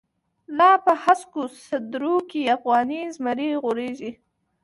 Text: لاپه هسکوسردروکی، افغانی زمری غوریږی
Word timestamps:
لاپه 0.57 0.93
هسکوسردروکی، 1.03 2.41
افغانی 2.55 3.01
زمری 3.15 3.49
غوریږی 3.61 4.11